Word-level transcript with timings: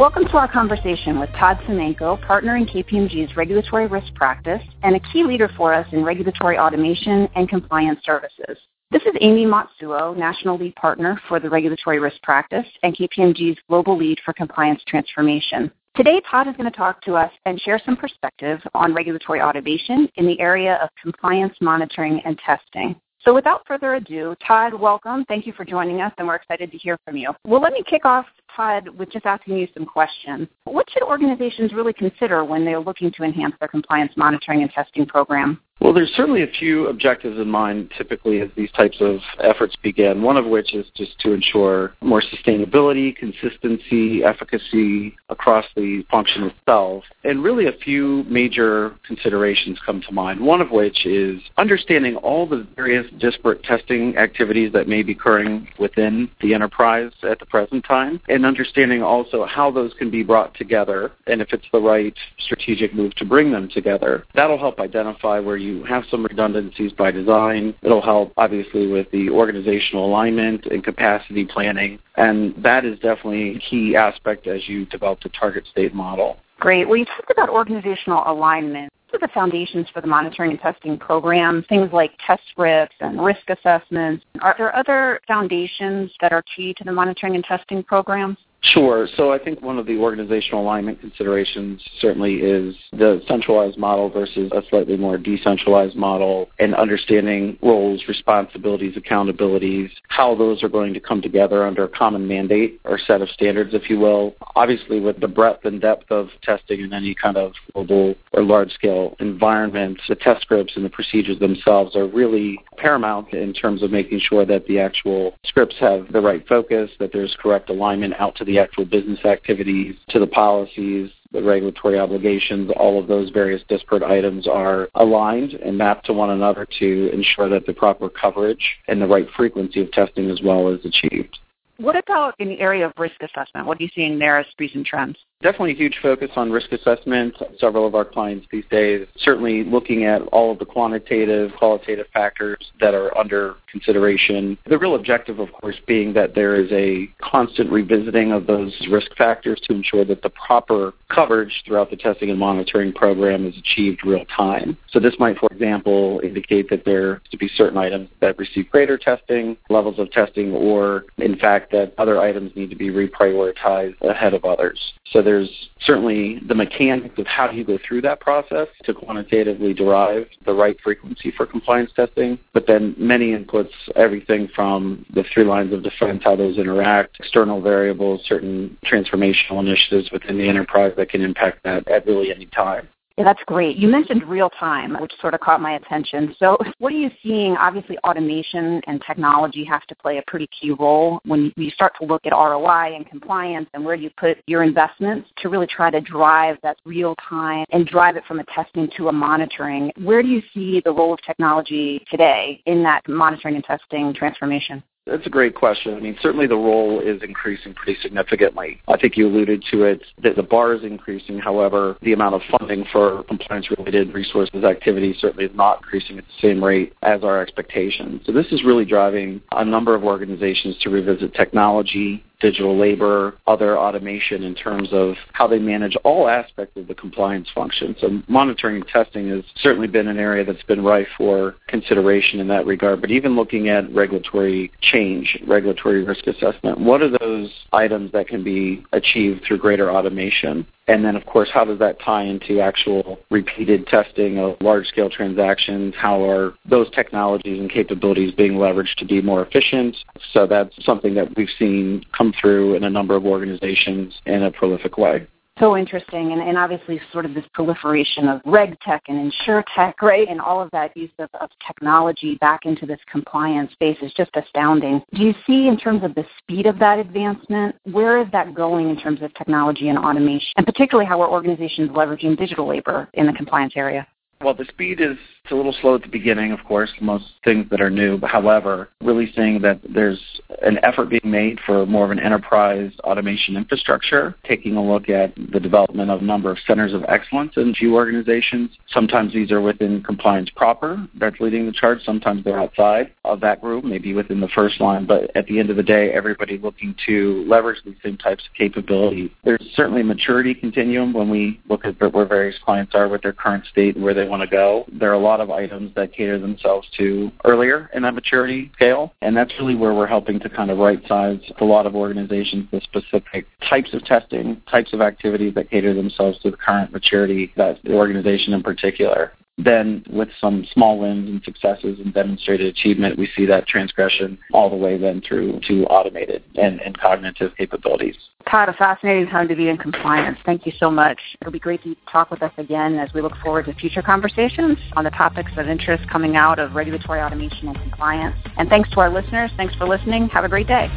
Welcome 0.00 0.24
to 0.28 0.38
our 0.38 0.50
conversation 0.50 1.20
with 1.20 1.28
Todd 1.38 1.58
Semanco, 1.68 2.26
partner 2.26 2.56
in 2.56 2.64
KPMG's 2.64 3.36
regulatory 3.36 3.86
risk 3.86 4.14
practice 4.14 4.62
and 4.82 4.96
a 4.96 5.00
key 5.12 5.24
leader 5.24 5.50
for 5.58 5.74
us 5.74 5.86
in 5.92 6.02
regulatory 6.02 6.56
automation 6.56 7.28
and 7.34 7.46
compliance 7.50 8.00
services. 8.02 8.56
This 8.90 9.02
is 9.02 9.12
Amy 9.20 9.44
Matsuo, 9.44 10.16
National 10.16 10.56
Lead 10.56 10.74
Partner 10.76 11.20
for 11.28 11.38
the 11.38 11.50
Regulatory 11.50 11.98
Risk 11.98 12.16
Practice 12.22 12.64
and 12.82 12.96
KPMG's 12.96 13.58
Global 13.68 13.94
Lead 13.94 14.18
for 14.24 14.32
Compliance 14.32 14.82
Transformation. 14.88 15.70
Today, 15.94 16.22
Todd 16.30 16.48
is 16.48 16.56
going 16.56 16.70
to 16.70 16.74
talk 16.74 17.02
to 17.02 17.12
us 17.12 17.30
and 17.44 17.60
share 17.60 17.78
some 17.84 17.98
perspective 17.98 18.58
on 18.72 18.94
regulatory 18.94 19.42
automation 19.42 20.08
in 20.14 20.26
the 20.26 20.40
area 20.40 20.76
of 20.82 20.88
compliance 21.02 21.52
monitoring 21.60 22.22
and 22.24 22.38
testing. 22.38 22.98
So 23.22 23.34
without 23.34 23.66
further 23.66 23.96
ado, 23.96 24.34
Todd, 24.46 24.72
welcome. 24.72 25.26
Thank 25.26 25.46
you 25.46 25.52
for 25.52 25.64
joining 25.64 26.00
us, 26.00 26.10
and 26.16 26.26
we're 26.26 26.36
excited 26.36 26.72
to 26.72 26.78
hear 26.78 26.98
from 27.04 27.18
you. 27.18 27.34
Well, 27.44 27.60
let 27.60 27.74
me 27.74 27.82
kick 27.86 28.06
off, 28.06 28.24
Todd, 28.56 28.88
with 28.88 29.12
just 29.12 29.26
asking 29.26 29.58
you 29.58 29.68
some 29.74 29.84
questions. 29.84 30.48
What 30.64 30.88
should 30.90 31.02
organizations 31.02 31.74
really 31.74 31.92
consider 31.92 32.44
when 32.44 32.64
they're 32.64 32.80
looking 32.80 33.12
to 33.12 33.22
enhance 33.24 33.54
their 33.60 33.68
compliance 33.68 34.12
monitoring 34.16 34.62
and 34.62 34.70
testing 34.70 35.04
program? 35.04 35.60
Well, 35.80 35.94
there's 35.94 36.12
certainly 36.14 36.42
a 36.42 36.46
few 36.46 36.88
objectives 36.88 37.38
in 37.38 37.48
mind 37.48 37.90
typically 37.96 38.40
as 38.40 38.50
these 38.54 38.70
types 38.72 38.98
of 39.00 39.20
efforts 39.42 39.76
begin, 39.76 40.22
one 40.22 40.36
of 40.36 40.44
which 40.44 40.74
is 40.74 40.84
just 40.94 41.18
to 41.20 41.32
ensure 41.32 41.94
more 42.02 42.22
sustainability, 42.22 43.16
consistency, 43.16 44.22
efficacy 44.22 45.16
across 45.30 45.64
the 45.74 46.04
function 46.10 46.44
itself. 46.44 47.04
And 47.24 47.42
really 47.42 47.66
a 47.66 47.72
few 47.72 48.24
major 48.24 48.94
considerations 49.06 49.78
come 49.84 50.02
to 50.02 50.12
mind, 50.12 50.40
one 50.40 50.60
of 50.60 50.70
which 50.70 51.06
is 51.06 51.40
understanding 51.56 52.16
all 52.16 52.46
the 52.46 52.66
various 52.76 53.06
disparate 53.18 53.62
testing 53.62 54.18
activities 54.18 54.72
that 54.74 54.86
may 54.86 55.02
be 55.02 55.12
occurring 55.12 55.66
within 55.78 56.30
the 56.42 56.52
enterprise 56.52 57.10
at 57.22 57.38
the 57.38 57.46
present 57.46 57.84
time, 57.84 58.20
and 58.28 58.44
understanding 58.44 59.02
also 59.02 59.46
how 59.46 59.70
those 59.70 59.94
can 59.94 60.10
be 60.10 60.22
brought 60.22 60.54
together 60.54 61.12
and 61.26 61.40
if 61.40 61.54
it's 61.54 61.66
the 61.72 61.80
right 61.80 62.14
strategic 62.38 62.94
move 62.94 63.14
to 63.14 63.24
bring 63.24 63.50
them 63.50 63.68
together. 63.72 64.26
That'll 64.34 64.58
help 64.58 64.78
identify 64.78 65.38
where 65.40 65.56
you 65.56 65.69
you 65.70 65.84
have 65.84 66.04
some 66.10 66.24
redundancies 66.24 66.92
by 66.92 67.10
design. 67.10 67.74
It'll 67.82 68.02
help, 68.02 68.32
obviously, 68.36 68.86
with 68.86 69.10
the 69.10 69.30
organizational 69.30 70.06
alignment 70.06 70.66
and 70.66 70.82
capacity 70.82 71.44
planning. 71.44 71.98
And 72.16 72.54
that 72.62 72.84
is 72.84 72.98
definitely 72.98 73.56
a 73.56 73.58
key 73.58 73.96
aspect 73.96 74.46
as 74.46 74.68
you 74.68 74.86
develop 74.86 75.20
the 75.22 75.30
target 75.30 75.64
state 75.70 75.94
model. 75.94 76.36
Great. 76.58 76.88
Well, 76.88 76.98
you 76.98 77.06
talked 77.06 77.30
about 77.30 77.48
organizational 77.48 78.22
alignment. 78.26 78.90
What 79.08 79.22
are 79.22 79.26
the 79.26 79.32
foundations 79.32 79.88
for 79.92 80.00
the 80.00 80.06
monitoring 80.06 80.52
and 80.52 80.60
testing 80.60 80.96
program? 80.96 81.64
Things 81.68 81.90
like 81.92 82.12
test 82.24 82.42
scripts 82.50 82.94
and 83.00 83.24
risk 83.24 83.48
assessments. 83.48 84.24
Are 84.40 84.54
there 84.56 84.74
other 84.76 85.20
foundations 85.26 86.12
that 86.20 86.32
are 86.32 86.44
key 86.54 86.74
to 86.74 86.84
the 86.84 86.92
monitoring 86.92 87.34
and 87.34 87.42
testing 87.42 87.82
programs? 87.82 88.36
Sure. 88.62 89.08
So 89.16 89.32
I 89.32 89.38
think 89.38 89.62
one 89.62 89.78
of 89.78 89.86
the 89.86 89.96
organizational 89.96 90.62
alignment 90.62 91.00
considerations 91.00 91.82
certainly 91.98 92.36
is 92.36 92.74
the 92.92 93.22
centralized 93.26 93.78
model 93.78 94.10
versus 94.10 94.50
a 94.52 94.62
slightly 94.68 94.98
more 94.98 95.16
decentralized 95.16 95.96
model 95.96 96.50
and 96.58 96.74
understanding 96.74 97.58
roles, 97.62 98.02
responsibilities, 98.06 98.96
accountabilities, 98.96 99.88
how 100.08 100.34
those 100.34 100.62
are 100.62 100.68
going 100.68 100.92
to 100.92 101.00
come 101.00 101.22
together 101.22 101.66
under 101.66 101.84
a 101.84 101.88
common 101.88 102.28
mandate 102.28 102.80
or 102.84 102.98
set 102.98 103.22
of 103.22 103.30
standards, 103.30 103.72
if 103.72 103.88
you 103.88 103.98
will. 103.98 104.34
Obviously, 104.56 105.00
with 105.00 105.20
the 105.20 105.28
breadth 105.28 105.64
and 105.64 105.80
depth 105.80 106.10
of 106.10 106.28
testing 106.42 106.80
in 106.80 106.92
any 106.92 107.14
kind 107.14 107.38
of 107.38 107.52
global 107.72 108.14
or 108.32 108.42
large 108.42 108.72
scale 108.72 109.16
environment, 109.20 109.98
the 110.08 110.14
test 110.14 110.42
scripts 110.42 110.74
and 110.76 110.84
the 110.84 110.90
procedures 110.90 111.38
themselves 111.38 111.96
are 111.96 112.06
really 112.06 112.58
paramount 112.76 113.32
in 113.32 113.54
terms 113.54 113.82
of 113.82 113.90
making 113.90 114.20
sure 114.20 114.44
that 114.44 114.66
the 114.66 114.78
actual 114.78 115.34
scripts 115.44 115.76
have 115.80 116.12
the 116.12 116.20
right 116.20 116.46
focus, 116.46 116.90
that 116.98 117.10
there's 117.12 117.34
correct 117.40 117.70
alignment 117.70 118.14
out 118.18 118.36
to 118.36 118.44
the 118.44 118.49
actual 118.58 118.84
business 118.84 119.24
activities, 119.24 119.96
to 120.08 120.18
the 120.18 120.26
policies, 120.26 121.10
the 121.32 121.42
regulatory 121.42 121.98
obligations, 121.98 122.70
all 122.76 122.98
of 122.98 123.06
those 123.06 123.30
various 123.30 123.62
disparate 123.68 124.02
items 124.02 124.48
are 124.48 124.88
aligned 124.94 125.52
and 125.52 125.78
mapped 125.78 126.06
to 126.06 126.12
one 126.12 126.30
another 126.30 126.66
to 126.78 127.10
ensure 127.12 127.48
that 127.48 127.66
the 127.66 127.72
proper 127.72 128.08
coverage 128.08 128.78
and 128.88 129.00
the 129.00 129.06
right 129.06 129.28
frequency 129.36 129.80
of 129.80 129.90
testing 129.92 130.30
as 130.30 130.40
well 130.42 130.68
is 130.68 130.84
achieved. 130.84 131.38
What 131.76 131.96
about 131.96 132.34
in 132.38 132.48
the 132.48 132.60
area 132.60 132.86
of 132.86 132.92
risk 132.98 133.22
assessment? 133.22 133.66
What 133.66 133.78
are 133.78 133.82
you 133.82 133.88
seeing 133.94 134.18
there 134.18 134.38
as 134.38 134.46
recent 134.58 134.86
trends? 134.86 135.16
Definitely 135.42 135.72
a 135.72 135.76
huge 135.76 135.98
focus 136.02 136.30
on 136.36 136.50
risk 136.50 136.70
assessment. 136.70 137.34
Several 137.58 137.86
of 137.86 137.94
our 137.94 138.04
clients 138.04 138.46
these 138.52 138.64
days 138.70 139.06
certainly 139.16 139.64
looking 139.64 140.04
at 140.04 140.20
all 140.28 140.52
of 140.52 140.58
the 140.58 140.66
quantitative, 140.66 141.52
qualitative 141.58 142.06
factors 142.12 142.72
that 142.78 142.94
are 142.94 143.16
under 143.16 143.54
consideration. 143.70 144.58
The 144.66 144.76
real 144.76 144.94
objective, 144.94 145.38
of 145.38 145.50
course, 145.52 145.76
being 145.86 146.12
that 146.12 146.34
there 146.34 146.56
is 146.56 146.70
a 146.72 147.10
constant 147.22 147.72
revisiting 147.72 148.32
of 148.32 148.46
those 148.46 148.76
risk 148.90 149.16
factors 149.16 149.60
to 149.64 149.74
ensure 149.74 150.04
that 150.04 150.22
the 150.22 150.30
proper 150.30 150.92
coverage 151.08 151.62
throughout 151.64 151.88
the 151.88 151.96
testing 151.96 152.28
and 152.28 152.38
monitoring 152.38 152.92
program 152.92 153.46
is 153.46 153.56
achieved 153.56 154.04
real 154.04 154.24
time. 154.26 154.76
So 154.90 155.00
this 155.00 155.14
might, 155.18 155.38
for 155.38 155.48
example, 155.50 156.20
indicate 156.22 156.68
that 156.68 156.84
there 156.84 157.22
to 157.30 157.38
be 157.38 157.48
certain 157.54 157.78
items 157.78 158.10
that 158.20 158.38
receive 158.38 158.68
greater 158.70 158.98
testing, 158.98 159.56
levels 159.70 159.98
of 159.98 160.10
testing, 160.10 160.52
or 160.52 161.04
in 161.16 161.38
fact 161.38 161.72
that 161.72 161.94
other 161.96 162.20
items 162.20 162.52
need 162.54 162.68
to 162.70 162.76
be 162.76 162.90
reprioritized 162.90 164.00
ahead 164.02 164.34
of 164.34 164.44
others. 164.44 164.92
So 165.12 165.22
there's 165.30 165.68
certainly 165.82 166.40
the 166.48 166.54
mechanics 166.56 167.16
of 167.16 167.24
how 167.24 167.48
you 167.50 167.64
go 167.64 167.78
through 167.86 168.00
that 168.00 168.18
process 168.18 168.66
to 168.82 168.92
quantitatively 168.92 169.72
derive 169.72 170.26
the 170.44 170.52
right 170.52 170.76
frequency 170.82 171.32
for 171.36 171.46
compliance 171.46 171.92
testing, 171.94 172.36
but 172.52 172.66
then 172.66 172.96
many 172.98 173.30
inputs, 173.30 173.70
everything 173.94 174.48
from 174.56 175.06
the 175.14 175.22
three 175.32 175.44
lines 175.44 175.72
of 175.72 175.84
defense, 175.84 176.20
how 176.24 176.34
those 176.34 176.58
interact, 176.58 177.16
external 177.20 177.60
variables, 177.62 178.20
certain 178.26 178.76
transformational 178.84 179.60
initiatives 179.60 180.10
within 180.10 180.36
the 180.36 180.48
enterprise 180.48 180.92
that 180.96 181.08
can 181.08 181.20
impact 181.20 181.62
that 181.62 181.86
at 181.86 182.04
really 182.06 182.34
any 182.34 182.46
time. 182.46 182.88
Yeah, 183.20 183.26
that's 183.26 183.42
great. 183.44 183.76
You 183.76 183.86
mentioned 183.86 184.26
real 184.26 184.48
time, 184.48 184.98
which 184.98 185.12
sort 185.20 185.34
of 185.34 185.40
caught 185.40 185.60
my 185.60 185.72
attention. 185.72 186.34
So, 186.38 186.56
what 186.78 186.90
are 186.90 186.96
you 186.96 187.10
seeing? 187.22 187.54
Obviously, 187.54 187.98
automation 187.98 188.80
and 188.86 189.02
technology 189.06 189.62
have 189.62 189.86
to 189.88 189.94
play 189.94 190.16
a 190.16 190.22
pretty 190.26 190.48
key 190.58 190.70
role 190.70 191.20
when 191.26 191.52
you 191.56 191.70
start 191.70 191.92
to 192.00 192.06
look 192.06 192.22
at 192.24 192.32
ROI 192.32 192.96
and 192.96 193.06
compliance 193.06 193.68
and 193.74 193.84
where 193.84 193.94
you 193.94 194.08
put 194.16 194.38
your 194.46 194.62
investments 194.62 195.28
to 195.36 195.50
really 195.50 195.66
try 195.66 195.90
to 195.90 196.00
drive 196.00 196.56
that 196.62 196.78
real 196.86 197.14
time 197.16 197.66
and 197.72 197.86
drive 197.86 198.16
it 198.16 198.24
from 198.26 198.40
a 198.40 198.44
testing 198.44 198.88
to 198.96 199.08
a 199.08 199.12
monitoring. 199.12 199.92
Where 199.98 200.22
do 200.22 200.28
you 200.28 200.40
see 200.54 200.80
the 200.82 200.90
role 200.90 201.12
of 201.12 201.20
technology 201.20 202.02
today 202.10 202.62
in 202.64 202.82
that 202.84 203.06
monitoring 203.06 203.54
and 203.54 203.64
testing 203.64 204.14
transformation? 204.14 204.82
That's 205.10 205.26
a 205.26 205.30
great 205.30 205.56
question. 205.56 205.94
I 205.94 206.00
mean, 206.00 206.16
certainly 206.22 206.46
the 206.46 206.54
role 206.54 207.00
is 207.00 207.20
increasing 207.22 207.74
pretty 207.74 208.00
significantly. 208.00 208.80
I 208.86 208.96
think 208.96 209.16
you 209.16 209.26
alluded 209.26 209.64
to 209.72 209.82
it 209.82 210.02
that 210.22 210.36
the 210.36 210.42
bar 210.42 210.72
is 210.72 210.84
increasing. 210.84 211.38
However, 211.38 211.96
the 212.02 212.12
amount 212.12 212.36
of 212.36 212.42
funding 212.58 212.84
for 212.92 213.24
compliance-related 213.24 214.14
resources 214.14 214.62
activities 214.62 215.16
certainly 215.18 215.46
is 215.46 215.54
not 215.54 215.78
increasing 215.78 216.18
at 216.18 216.24
the 216.24 216.48
same 216.48 216.62
rate 216.62 216.92
as 217.02 217.24
our 217.24 217.42
expectations. 217.42 218.22
So 218.24 218.32
this 218.32 218.46
is 218.52 218.62
really 218.62 218.84
driving 218.84 219.40
a 219.52 219.64
number 219.64 219.96
of 219.96 220.04
organizations 220.04 220.78
to 220.82 220.90
revisit 220.90 221.34
technology, 221.34 222.24
digital 222.40 222.76
labor, 222.76 223.36
other 223.46 223.78
automation 223.78 224.42
in 224.42 224.54
terms 224.54 224.88
of 224.92 225.14
how 225.32 225.46
they 225.46 225.58
manage 225.58 225.96
all 226.04 226.28
aspects 226.28 226.76
of 226.76 226.88
the 226.88 226.94
compliance 226.94 227.48
function. 227.54 227.94
So 228.00 228.22
monitoring 228.28 228.76
and 228.76 228.86
testing 228.86 229.28
has 229.28 229.44
certainly 229.56 229.86
been 229.88 230.08
an 230.08 230.18
area 230.18 230.44
that's 230.44 230.62
been 230.64 230.82
rife 230.82 231.08
for 231.16 231.54
consideration 231.68 232.40
in 232.40 232.48
that 232.48 232.66
regard. 232.66 233.00
But 233.00 233.10
even 233.10 233.36
looking 233.36 233.68
at 233.68 233.92
regulatory 233.94 234.72
change, 234.80 235.38
regulatory 235.46 236.04
risk 236.04 236.26
assessment, 236.26 236.80
what 236.80 237.02
are 237.02 237.16
those 237.18 237.50
items 237.72 238.12
that 238.12 238.28
can 238.28 238.42
be 238.42 238.84
achieved 238.92 239.44
through 239.46 239.58
greater 239.58 239.90
automation? 239.90 240.66
And 240.90 241.04
then, 241.04 241.14
of 241.14 241.24
course, 241.24 241.48
how 241.54 241.64
does 241.64 241.78
that 241.78 242.00
tie 242.00 242.24
into 242.24 242.58
actual 242.58 243.20
repeated 243.30 243.86
testing 243.86 244.40
of 244.40 244.56
large 244.60 244.86
scale 244.86 245.08
transactions? 245.08 245.94
How 245.96 246.28
are 246.28 246.54
those 246.68 246.90
technologies 246.90 247.60
and 247.60 247.70
capabilities 247.70 248.34
being 248.34 248.54
leveraged 248.54 248.96
to 248.96 249.04
be 249.04 249.22
more 249.22 249.46
efficient? 249.46 249.96
So 250.32 250.48
that's 250.48 250.74
something 250.84 251.14
that 251.14 251.36
we've 251.36 251.48
seen 251.60 252.04
come 252.10 252.34
through 252.40 252.74
in 252.74 252.82
a 252.82 252.90
number 252.90 253.14
of 253.14 253.24
organizations 253.24 254.20
in 254.26 254.42
a 254.42 254.50
prolific 254.50 254.98
way 254.98 255.28
so 255.60 255.76
interesting. 255.76 256.32
And, 256.32 256.40
and 256.40 256.58
obviously 256.58 257.00
sort 257.12 257.26
of 257.26 257.34
this 257.34 257.44
proliferation 257.54 258.28
of 258.28 258.40
reg 258.44 258.78
tech 258.80 259.02
and 259.08 259.18
insure 259.18 259.64
tech 259.74 260.00
right? 260.02 260.28
And 260.28 260.40
all 260.40 260.60
of 260.60 260.70
that 260.72 260.96
use 260.96 261.10
of, 261.18 261.28
of 261.40 261.50
technology 261.66 262.36
back 262.36 262.60
into 262.64 262.86
this 262.86 262.98
compliance 263.10 263.72
space 263.72 263.98
is 264.02 264.12
just 264.14 264.30
astounding. 264.34 265.02
Do 265.14 265.22
you 265.22 265.34
see 265.46 265.68
in 265.68 265.78
terms 265.78 266.02
of 266.02 266.14
the 266.14 266.24
speed 266.38 266.66
of 266.66 266.78
that 266.78 266.98
advancement 266.98 267.76
where 267.84 268.20
is 268.20 268.26
that 268.32 268.54
going 268.54 268.88
in 268.88 268.98
terms 268.98 269.22
of 269.22 269.32
technology 269.34 269.88
and 269.88 269.98
automation 269.98 270.48
and 270.56 270.66
particularly 270.66 271.06
how 271.06 271.20
are 271.20 271.30
organizations 271.30 271.90
leveraging 271.90 272.36
digital 272.36 272.66
labor 272.66 273.08
in 273.14 273.26
the 273.26 273.32
compliance 273.32 273.74
area 273.76 274.06
well, 274.42 274.54
the 274.54 274.64
speed 274.64 275.00
is 275.00 275.16
It's 275.44 275.52
a 275.52 275.54
little 275.54 275.74
slow 275.80 275.96
at 275.96 276.02
the 276.02 276.08
beginning, 276.08 276.52
of 276.52 276.60
course, 276.64 276.90
most 277.00 277.24
things 277.44 277.66
that 277.70 277.80
are 277.80 277.90
new. 277.90 278.20
However, 278.22 278.88
really 279.02 279.32
seeing 279.34 279.60
that 279.62 279.80
there's 279.88 280.20
an 280.62 280.78
effort 280.82 281.08
being 281.10 281.20
made 281.24 281.58
for 281.66 281.86
more 281.86 282.04
of 282.04 282.10
an 282.10 282.20
enterprise 282.20 282.92
automation 283.04 283.56
infrastructure, 283.56 284.36
taking 284.46 284.76
a 284.76 284.84
look 284.84 285.08
at 285.08 285.34
the 285.52 285.60
development 285.60 286.10
of 286.10 286.20
a 286.20 286.24
number 286.24 286.50
of 286.50 286.58
centers 286.66 286.92
of 286.92 287.04
excellence 287.08 287.52
in 287.56 287.74
few 287.74 287.94
organizations. 287.94 288.70
Sometimes 288.92 289.32
these 289.32 289.50
are 289.50 289.60
within 289.60 290.02
compliance 290.02 290.50
proper 290.54 291.06
that's 291.18 291.40
leading 291.40 291.66
the 291.66 291.72
charge. 291.72 292.02
Sometimes 292.04 292.44
they're 292.44 292.60
outside 292.60 293.12
of 293.24 293.40
that 293.40 293.60
group, 293.60 293.84
maybe 293.84 294.14
within 294.14 294.40
the 294.40 294.48
first 294.48 294.80
line. 294.80 295.06
But 295.06 295.34
at 295.36 295.46
the 295.46 295.58
end 295.58 295.70
of 295.70 295.76
the 295.76 295.82
day, 295.82 296.12
everybody 296.12 296.58
looking 296.58 296.94
to 297.06 297.44
leverage 297.48 297.82
these 297.84 297.96
same 298.02 298.16
types 298.16 298.44
of 298.46 298.54
capabilities. 298.56 299.30
There's 299.44 299.64
certainly 299.74 300.02
a 300.02 300.04
maturity 300.04 300.54
continuum 300.54 301.12
when 301.12 301.28
we 301.28 301.60
look 301.68 301.84
at 301.84 301.98
where 302.12 302.26
various 302.26 302.56
clients 302.64 302.94
are 302.94 303.08
with 303.08 303.22
their 303.22 303.32
current 303.32 303.64
state 303.66 303.96
and 303.96 304.04
where 304.04 304.14
they 304.14 304.29
want 304.30 304.42
to 304.42 304.48
go. 304.48 304.86
There 304.92 305.10
are 305.10 305.14
a 305.14 305.18
lot 305.18 305.40
of 305.40 305.50
items 305.50 305.94
that 305.96 306.12
cater 306.12 306.38
themselves 306.38 306.88
to 306.98 307.30
earlier 307.44 307.90
in 307.92 308.02
that 308.02 308.14
maturity 308.14 308.70
scale, 308.74 309.12
and 309.20 309.36
that's 309.36 309.52
really 309.58 309.74
where 309.74 309.92
we're 309.92 310.06
helping 310.06 310.40
to 310.40 310.48
kind 310.48 310.70
of 310.70 310.78
right 310.78 311.00
size 311.06 311.40
a 311.60 311.64
lot 311.64 311.86
of 311.86 311.94
organizations 311.94 312.68
the 312.70 312.80
specific 312.80 313.46
types 313.68 313.92
of 313.92 314.04
testing, 314.04 314.60
types 314.70 314.92
of 314.92 315.00
activities 315.00 315.54
that 315.54 315.70
cater 315.70 315.92
themselves 315.92 316.38
to 316.40 316.50
the 316.50 316.56
current 316.56 316.92
maturity 316.92 317.52
that 317.56 317.78
the 317.84 317.92
organization 317.92 318.54
in 318.54 318.62
particular 318.62 319.32
then 319.64 320.04
with 320.10 320.28
some 320.40 320.66
small 320.72 320.98
wins 320.98 321.28
and 321.28 321.42
successes 321.44 321.98
and 321.98 322.12
demonstrated 322.12 322.66
achievement, 322.66 323.18
we 323.18 323.28
see 323.36 323.46
that 323.46 323.66
transgression 323.66 324.38
all 324.52 324.70
the 324.70 324.76
way 324.76 324.98
then 324.98 325.20
through 325.26 325.60
to 325.68 325.84
automated 325.86 326.42
and, 326.56 326.80
and 326.80 326.98
cognitive 326.98 327.52
capabilities. 327.56 328.16
Todd, 328.50 328.68
a 328.68 328.72
fascinating 328.72 329.26
time 329.28 329.48
to 329.48 329.54
be 329.54 329.68
in 329.68 329.76
compliance. 329.76 330.38
Thank 330.44 330.66
you 330.66 330.72
so 330.78 330.90
much. 330.90 331.18
It'll 331.40 331.52
be 331.52 331.58
great 331.58 331.82
to 331.84 331.94
talk 332.10 332.30
with 332.30 332.42
us 332.42 332.52
again 332.56 332.96
as 332.98 333.12
we 333.12 333.20
look 333.20 333.36
forward 333.42 333.66
to 333.66 333.74
future 333.74 334.02
conversations 334.02 334.78
on 334.94 335.04
the 335.04 335.10
topics 335.10 335.52
of 335.56 335.68
interest 335.68 336.08
coming 336.10 336.36
out 336.36 336.58
of 336.58 336.74
regulatory 336.74 337.20
automation 337.20 337.68
and 337.68 337.80
compliance. 337.80 338.36
And 338.56 338.68
thanks 338.68 338.90
to 338.90 339.00
our 339.00 339.10
listeners. 339.10 339.50
Thanks 339.56 339.74
for 339.76 339.86
listening. 339.86 340.28
Have 340.28 340.44
a 340.44 340.48
great 340.48 340.66
day. 340.66 340.88